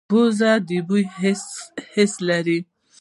[0.09, 1.03] پوزه د بوی
[1.97, 2.59] حس لري